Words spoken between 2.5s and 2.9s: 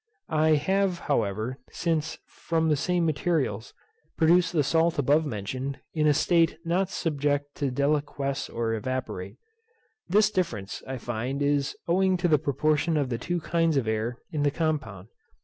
the